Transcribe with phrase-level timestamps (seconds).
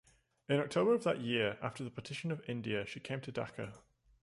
[0.49, 3.75] In October of that year after the partition of India she came to Dhaka.